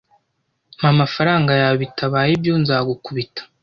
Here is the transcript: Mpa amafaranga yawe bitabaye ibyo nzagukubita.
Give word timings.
Mpa 0.77 0.87
amafaranga 0.93 1.51
yawe 1.61 1.75
bitabaye 1.83 2.29
ibyo 2.37 2.53
nzagukubita. 2.61 3.41